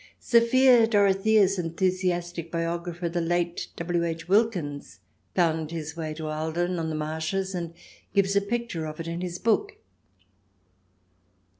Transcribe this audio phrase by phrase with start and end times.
[0.17, 4.03] Sophia Dorothea's enthusiastic biographer, the late W.
[4.03, 4.27] H.
[4.27, 4.99] Wilkins,
[5.35, 7.75] found his way to Ahlden on the marshes and
[8.11, 9.77] gives a picture of it in his book.